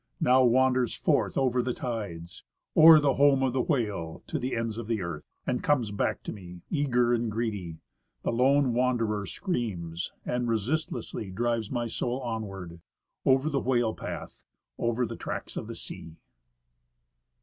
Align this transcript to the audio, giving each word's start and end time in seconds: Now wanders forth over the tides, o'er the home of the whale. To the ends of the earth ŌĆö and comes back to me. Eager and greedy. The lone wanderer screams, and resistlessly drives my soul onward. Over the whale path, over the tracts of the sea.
Now 0.19 0.43
wanders 0.43 0.95
forth 0.95 1.37
over 1.37 1.61
the 1.61 1.75
tides, 1.75 2.43
o'er 2.75 2.99
the 2.99 3.13
home 3.13 3.43
of 3.43 3.53
the 3.53 3.61
whale. 3.61 4.23
To 4.25 4.39
the 4.39 4.55
ends 4.55 4.79
of 4.79 4.87
the 4.87 4.99
earth 5.03 5.23
ŌĆö 5.23 5.43
and 5.51 5.63
comes 5.63 5.91
back 5.91 6.23
to 6.23 6.33
me. 6.33 6.61
Eager 6.71 7.13
and 7.13 7.31
greedy. 7.31 7.77
The 8.23 8.31
lone 8.31 8.73
wanderer 8.73 9.27
screams, 9.27 10.11
and 10.25 10.47
resistlessly 10.47 11.29
drives 11.29 11.69
my 11.69 11.85
soul 11.85 12.19
onward. 12.21 12.81
Over 13.27 13.47
the 13.47 13.61
whale 13.61 13.93
path, 13.93 14.43
over 14.79 15.05
the 15.05 15.15
tracts 15.15 15.55
of 15.55 15.67
the 15.67 15.75
sea. 15.75 16.15